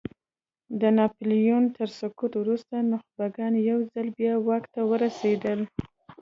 د 0.79 0.81
ناپیلیون 0.97 1.63
تر 1.77 1.89
سقوط 1.99 2.33
وروسته 2.37 2.75
نخبګان 2.91 3.53
یو 3.69 3.79
ځل 3.93 4.07
بیا 4.17 4.33
واک 4.47 4.63
ته 4.73 4.81
ورسېدل. 4.89 5.59